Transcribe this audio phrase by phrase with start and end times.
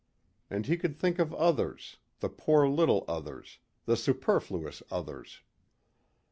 [0.49, 5.43] And he could think of others, the poor little others, the superfluous others.